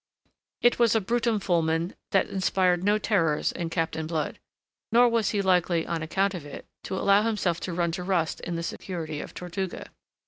It 0.63 0.79
was 0.79 0.95
a 0.95 0.99
brutum 0.99 1.39
fulmen 1.39 1.93
that 2.09 2.27
inspired 2.27 2.83
no 2.83 2.97
terrors 2.97 3.51
in 3.51 3.69
Captain 3.69 4.07
Blood. 4.07 4.39
Nor 4.91 5.09
was 5.09 5.29
he 5.29 5.43
likely, 5.43 5.85
on 5.85 6.01
account 6.01 6.33
of 6.33 6.43
it, 6.43 6.65
to 6.85 6.97
allow 6.97 7.21
himself 7.21 7.59
to 7.59 7.71
run 7.73 7.91
to 7.91 8.01
rust 8.03 8.39
in 8.39 8.55
the 8.55 8.63
security 8.63 9.21
of 9.21 9.35
Tortuga. 9.35 9.91